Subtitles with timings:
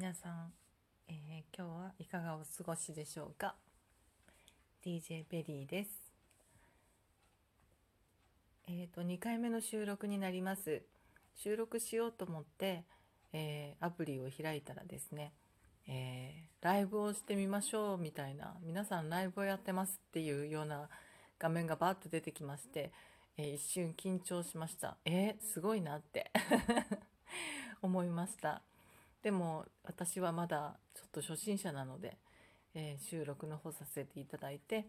[0.00, 0.52] 皆さん、
[1.08, 1.16] えー
[1.52, 3.56] 今日はいかがお過ごしでしょうか
[4.86, 5.90] ？DJ ベリーです。
[8.68, 10.82] えっ、と2回目の収録になります。
[11.34, 12.84] 収録しようと思って、
[13.32, 15.32] えーアプリを開いたらですね、
[15.88, 20.88] えーライブをしてみましょうみたいな皆さんライブをやってますっていうような
[21.40, 22.92] 画面がバーッと出てきまして、
[23.36, 24.96] えー一瞬緊張しました。
[25.04, 26.30] えーすごいなって
[27.82, 28.62] 思いました。
[29.22, 32.16] でも私はまだちょっと初心者なので、
[32.74, 34.86] えー収録の方させていただいて、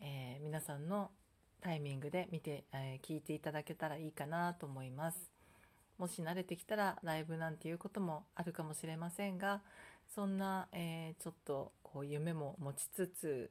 [0.00, 1.10] えー皆さんの
[1.60, 5.30] タイミングで見て、えー聞いていただけたらいいかなと思います。
[5.98, 9.60] もし慣れてきたらライブなんていうこともあるかもしれませんが
[10.14, 13.50] そんな、えちょっとこう夢も持ちつつ、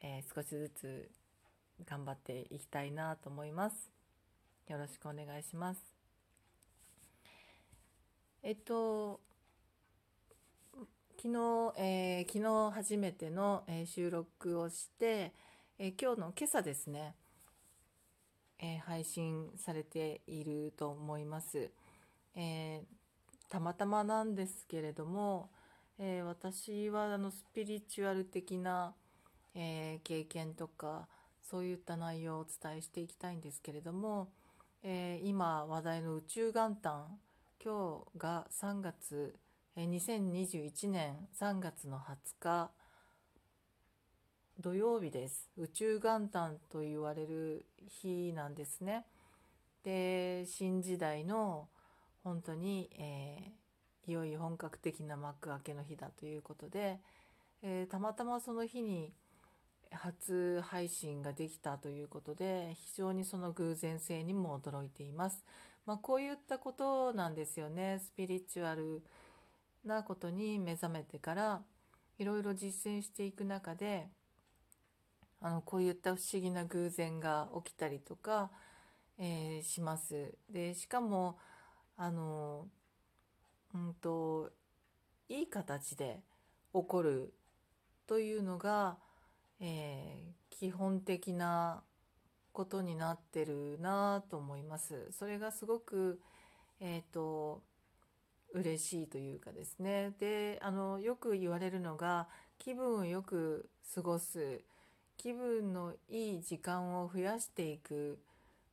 [0.00, 1.10] え少しずつ
[1.84, 3.90] 頑張っていきたいなと思います。
[4.68, 5.80] よろしくお願いします。
[8.44, 9.20] えっと
[11.16, 15.32] 昨日、えー昨日初めての、えー収録をして、
[15.78, 17.14] え今日の今朝ですね、
[18.58, 21.70] え配信されていると思います、
[22.34, 22.82] え
[23.48, 25.50] たまたまなんですけれども、
[25.98, 28.94] え私はあのスピリチュアル的な、
[29.54, 31.06] え経験とか
[31.42, 34.28] そういった内容をお伝えしていきたいんですけれども、
[34.82, 37.06] え今話題の宇宙元旦
[37.62, 39.36] 今日が3月
[39.74, 42.70] 2021年3月の20日
[44.60, 45.48] 土曜日です。
[45.56, 49.06] 宇宙元旦と言われる日なんですね。
[49.82, 51.68] で新時代の
[52.22, 56.98] 本当に、えーいよいよ本格的な幕開けの日だということで、
[57.62, 59.14] えーたまたまその日に
[59.90, 65.42] 初配信ができたということで非常にその偶然性にも驚いています。
[65.86, 68.00] まあ、こういったことなんですよね。
[68.04, 69.02] スピリチュアル
[69.84, 71.62] なことに目覚めてから
[72.18, 74.08] いろいろ実践していく中で
[75.40, 78.50] あのこういった不思議な偶然が起きたりとか、
[79.18, 80.34] えーします。
[80.48, 81.36] でしかも
[81.96, 82.68] あの
[83.74, 84.50] うんと
[85.28, 86.20] いい形で
[86.72, 87.34] 起こる
[88.06, 88.98] というのが、
[89.60, 91.82] えー基本的な
[92.52, 95.10] ことになってるなと思います。
[95.10, 96.20] それがすごく、
[96.78, 97.64] えー、と
[98.54, 104.60] 嬉しいというかですねであのよく言われるのが気分をよく過ごす
[105.16, 108.18] 気分のいい時間を増やしていく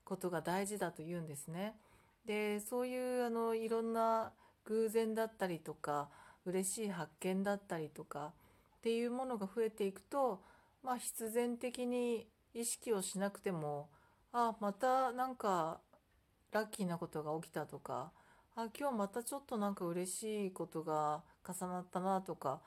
[0.04, 1.76] ことが大事だと言うんですね。
[2.26, 4.32] でそういうあのいろんな
[4.66, 6.10] 偶然だったりとか
[6.46, 8.34] 嬉しい発見だったりとか
[8.78, 10.42] っていうものが増えていくと、
[10.84, 13.90] まあ、必然的に意識をしなくても
[14.32, 15.80] あまたなんか
[16.52, 18.12] ラッキーなことが起きたとか
[18.62, 22.60] あ今日またちょっとなんか嬉しいことが重なったなとか、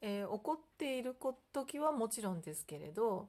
[0.00, 1.14] えー起こっている
[1.52, 3.28] 時はもちろんですけれど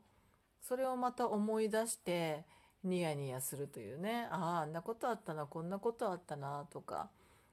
[0.61, 2.45] それをまた思い出して
[2.85, 7.09] ニヤニヤするというねあああんなことあったなこんなことあったなとか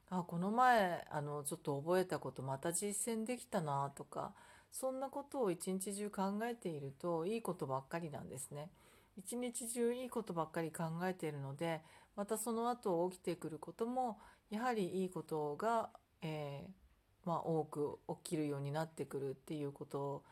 [0.08, 4.32] あこの前あのちょっと覚えたことまた実践できたなとか
[4.70, 8.70] そんなことを一日中考えているといいことばっかりなんですね。
[9.16, 11.80] 一日中いいことばっかり考えているので
[12.18, 14.18] またその後起きてくることも
[14.50, 15.88] やはりいいことが、
[16.20, 20.24] えーまあ、多く起きるようになってくるっていうこと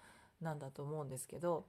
[0.43, 1.65] なんだと思うんですけど、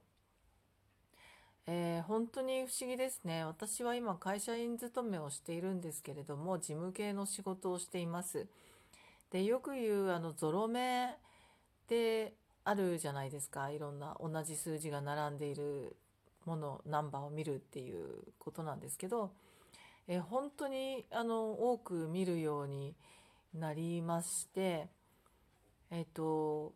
[1.68, 3.44] えー本当に不思議ですね。
[3.44, 8.48] 私は今会社員勤めをしているんですけれども事務系の仕事をしています。
[9.30, 11.16] でよく言うあのゾロ目っ
[11.86, 13.70] てあるじゃないですか。
[13.70, 15.94] いろんな同じ数字が並んでいる
[16.44, 19.30] ものナンバーを見るっていうことなんですけど、
[20.08, 22.96] えー本当にあの多く見るように
[23.54, 24.88] なりまして
[25.90, 26.74] えっ、と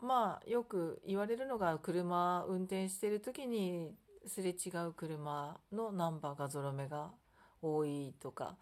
[0.00, 3.94] まあよく言われるのが車運転してる時に
[4.26, 7.10] すれ違う車のナンバーがゾロ目が
[7.60, 8.56] 多いとか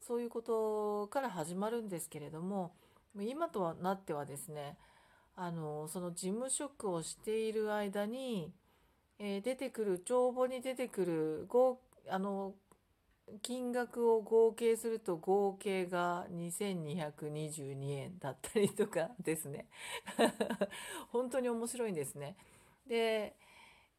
[0.00, 2.72] そういうことから始まるんですけれども
[3.18, 4.76] 今とはなってはですね
[5.36, 8.52] あのその事務職をしている間に、
[9.18, 11.78] えー出てくる帳簿に出てくる合
[12.08, 12.54] あの
[13.42, 19.66] 金額を合計すると合計が2222円だったりとかですね。
[21.10, 22.36] 本当に面白いんですね。
[22.86, 23.34] で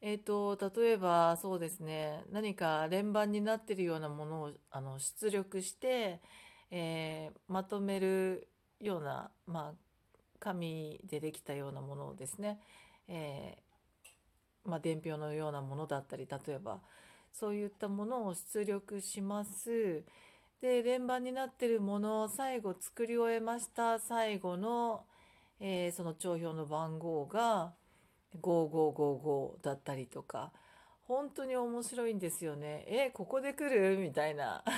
[0.01, 2.23] えっと例えばそうですね。
[2.31, 6.21] 何か連番になってるようなものをあの出力して、
[6.71, 8.47] えーまとめる
[8.79, 9.73] ような、まあ、
[10.39, 12.59] 紙でできたようなものをですね、
[13.07, 16.79] えーまあ、伝票のようなものだったり例えば
[17.33, 20.03] そういったものを出力します。
[20.61, 23.99] で連番になってるものを最後作り終えました。
[23.99, 25.05] 最後の、
[25.59, 27.73] えー、その帳票の番号が
[28.41, 30.51] 5555だったりとか。
[31.09, 32.85] 本当に面白いんですよね。
[32.87, 33.97] えここで来る？
[33.97, 34.63] みたいな。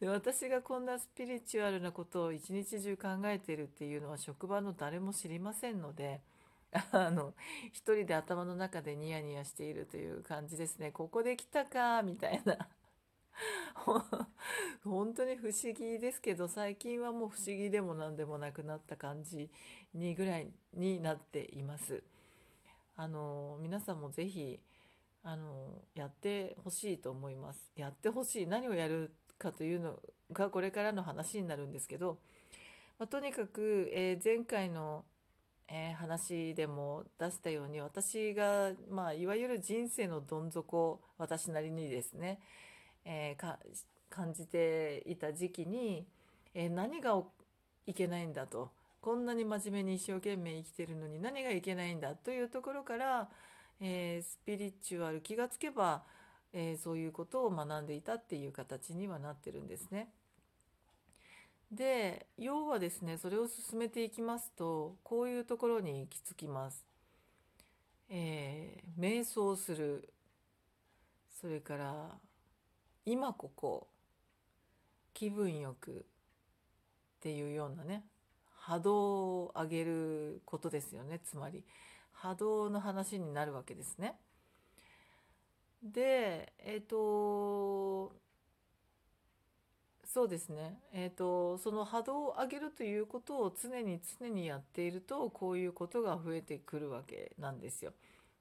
[0.00, 6.22] で私がこんなスピリチュアルなことを一日中考えてるっていうのは職場の誰も知りませんので。
[6.92, 7.34] あの
[7.72, 12.68] 一人で頭の中でニヤニヤしているという感じですねここで来たかみたいな
[14.84, 19.50] 本当に不思議ですけど最近はもう不思議でも何でもなくなった感じ
[19.94, 22.02] にぐらいになっています。
[22.98, 24.58] あの皆さんもぜひ
[25.22, 27.72] あのやってほしいと思います。
[27.76, 30.00] やってほしい何をやるかというの
[30.32, 32.18] がこれからの話になるんですけど、
[32.98, 35.04] まあ、とにかく、えー、前回の、
[35.68, 42.38] えー、話でも出したように私が、まあ、いわゆる人生のどん底私なりにですね、
[43.04, 43.56] えー、
[44.08, 46.06] 感じていた時期に、
[46.54, 47.20] え何が
[47.86, 48.70] いけないんだと
[49.02, 53.28] こんなに真面目に一生懸命生きてるのに何がいけないんだというところから、
[53.80, 56.02] えスピリチュアル気がつけば
[56.58, 60.08] え、そういうことを学んでいたっていう形にはなってるんですね。
[61.70, 66.84] で要はですねそれを進めていきますとこういうところに行き着きます。
[68.08, 70.12] えー、瞑想する
[71.40, 72.18] それから
[73.04, 73.88] 今ここ
[75.12, 76.02] 気分よくっ
[77.20, 78.04] ていうようなね
[78.54, 81.64] 波動を上げることですよねつまり
[82.12, 84.16] 波動の話になるわけですね。
[85.82, 88.12] でえっ、ー、と
[90.06, 97.92] そうですねえっ、ー、とその波動を上げるということを常に常にやっているとこういうことが増えてくるわけなんですよ。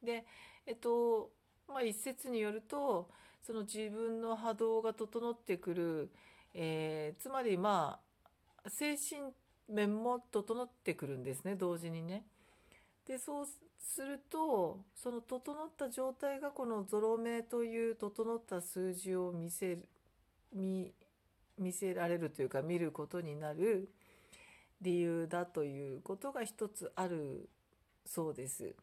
[0.04, 0.26] で
[0.66, 1.32] えっ、ー、と
[1.68, 3.10] まあ一説によると
[3.42, 6.10] その自分の波動が整ってくる、
[6.54, 8.00] えー、つまりま
[8.64, 9.34] あ精神
[9.68, 12.24] 面も整ってくるんですね同時にね。
[13.08, 13.46] でそう
[13.80, 19.88] するとその整った状態がこのゾロ目という整った数字を見せる
[20.54, 20.92] 見
[21.60, 23.90] 見せられるというか見ることになる
[24.82, 27.50] 理由だということが一つある
[28.06, 28.76] そうです。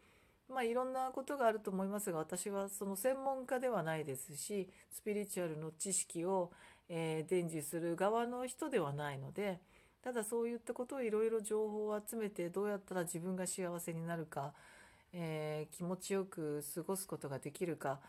[0.48, 6.50] まあいろんなことがあると思いますが私はその専門家ではないですしスピリチュアルの知識を、
[6.90, 9.60] えー、伝授する側の人ではないので
[10.02, 14.52] ただそういったことをいろいろ情報を集めてどうやったら自分が幸せになるか
[15.12, 18.00] えー、気持ちよく過ごすことができるか、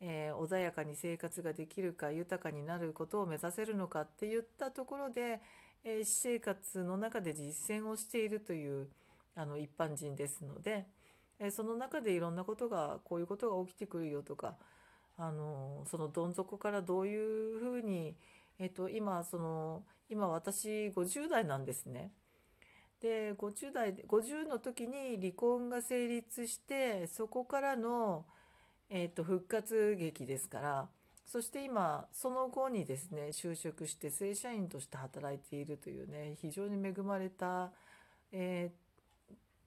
[0.00, 5.40] えー、穏やかに生活ができるか豊かになることを目指せるのかっていったところで、
[5.84, 8.88] えー、私生活の中で実践をしているという
[9.34, 10.86] あの一般人ですので、
[11.38, 14.54] えその中でいろんなことがこういうことが起きてくるよとか
[15.18, 18.14] あのそのどん底からどういうふうに、
[18.58, 22.10] えーと今その今私50代なんですね。
[23.00, 28.24] で50代50の時に離婚が成立してそこからの、
[28.88, 30.88] えーと、復活劇ですから
[31.26, 37.72] そして今その後にですね就職して正社員として働いているというね非常に恵まれた、
[38.30, 38.70] え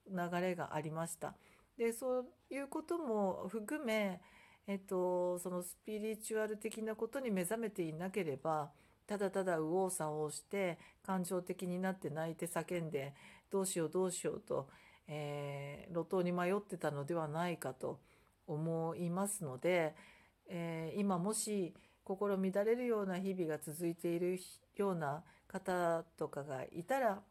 [0.10, 1.34] ー、流れがありました。
[1.78, 4.20] でそういうことも含め、
[4.68, 8.70] えっと、そのスピリチュアル的なことに目覚めていなければ
[9.08, 13.14] ただただ右往左往して感情的になって泣いて叫んで
[13.50, 14.68] どうしようどうしようと、
[15.08, 18.00] えー、路頭に迷ってたのではないかと
[18.54, 19.96] 思いますので、
[20.48, 24.40] えー、今もし心乱れるような日々が続いている
[24.76, 27.22] ような方とかがいたら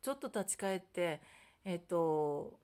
[0.00, 1.20] ちょっと立ち返って
[1.64, 2.58] えっ、と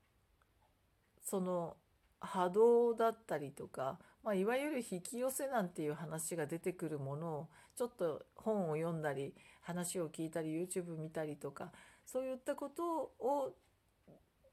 [1.23, 1.77] その
[2.19, 11.71] 波動だったりとかまあ、いわゆる引き寄せなんていう話が出てくるものをちょっと本を読んだり話を聞いたり YouTube 見たりとか
[12.05, 13.53] そういったことを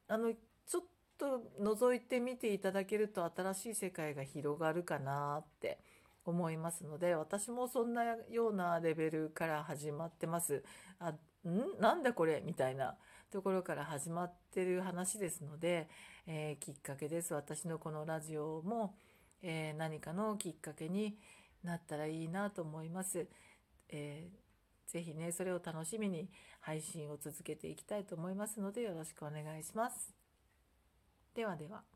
[0.09, 0.83] あのちょっ
[1.19, 5.79] と覗いてみていただけると新しい世界が広がるかなって
[6.25, 10.63] 思いますので私もそんなようなレベルから始まってます。
[10.99, 11.81] あん？
[11.81, 12.43] なんだこれ？
[12.45, 12.97] みたいな
[13.31, 15.89] ところから始まってる話ですので、
[16.27, 18.95] えー、きっかけです私のこのラジオも
[19.43, 21.19] えー、何かのきっかけに
[21.63, 23.29] なったらいいなと思います。
[23.91, 30.26] えー、ぜひね、それを楽しみに配信を続けていきたいと思いますのでよろしくお願いします。
[31.37, 31.96] ではでは。